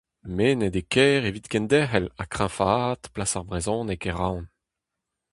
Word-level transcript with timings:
Mennet 0.35 0.75
eo 0.81 0.85
Kêr 0.93 1.21
evit 1.29 1.47
kendelc'her 1.51 2.05
ha 2.17 2.25
kreñvaat 2.33 3.03
plas 3.13 3.33
ar 3.37 3.45
brezhoneg 3.47 4.01
e 4.09 4.11
Roazhon. 4.13 4.45